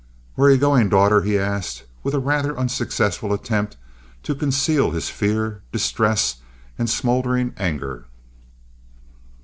"Where 0.33 0.49
are 0.49 0.51
you 0.53 0.57
going, 0.57 0.89
daughter?" 0.89 1.21
he 1.21 1.37
asked, 1.37 1.83
with 2.01 2.15
a 2.15 2.19
rather 2.19 2.57
unsuccessful 2.57 3.31
attempt 3.31 3.77
to 4.23 4.33
conceal 4.33 4.89
his 4.89 5.11
fear, 5.11 5.61
distress, 5.71 6.37
and 6.75 6.89
smoldering 6.89 7.53
anger. 7.57 8.05